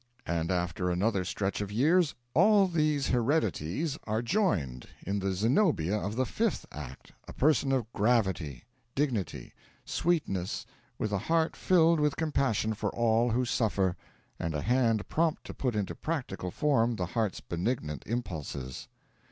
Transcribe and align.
And 0.25 0.49
after 0.49 0.89
another 0.89 1.23
stretch 1.23 1.61
of 1.61 1.71
years 1.71 2.15
all 2.33 2.65
these 2.67 3.09
heredities 3.09 3.99
are 4.05 4.23
joined 4.23 4.87
in 5.05 5.19
the 5.19 5.31
Zenobia 5.31 5.95
of 5.95 6.15
the 6.15 6.25
fifth 6.25 6.65
act 6.71 7.11
a 7.27 7.33
person 7.33 7.71
of 7.71 7.85
gravity, 7.93 8.63
dignity, 8.95 9.53
sweetness, 9.85 10.65
with 10.97 11.11
a 11.11 11.19
heart 11.19 11.55
filled 11.55 11.99
with 11.99 12.15
compassion 12.15 12.73
for 12.73 12.89
all 12.95 13.29
who 13.29 13.45
suffer, 13.45 13.95
and 14.39 14.55
a 14.55 14.61
hand 14.63 15.07
prompt 15.07 15.43
to 15.43 15.53
put 15.53 15.75
into 15.75 15.93
practical 15.93 16.49
form 16.49 16.95
the 16.95 17.05
heart's 17.05 17.39
benignant 17.39 18.01
impulses. 18.07 18.87